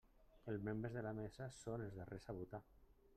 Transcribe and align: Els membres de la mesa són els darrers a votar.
Els 0.53 0.63
membres 0.69 0.95
de 0.95 1.03
la 1.07 1.11
mesa 1.19 1.49
són 1.59 1.85
els 1.89 1.99
darrers 2.01 2.29
a 2.35 2.39
votar. 2.43 2.63